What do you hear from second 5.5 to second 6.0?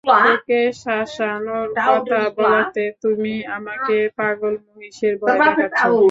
দেখাচ্ছ?